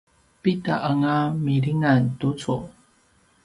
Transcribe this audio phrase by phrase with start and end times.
[0.41, 2.55] pidanga milingan tucu?